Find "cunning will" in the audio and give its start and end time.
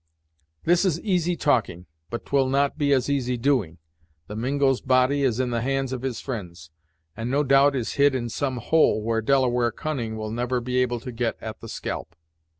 9.69-10.31